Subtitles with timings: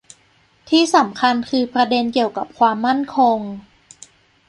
[0.69, 3.39] ที่สำคัญคือประเด็นเกี่ยวกับความมั่นคง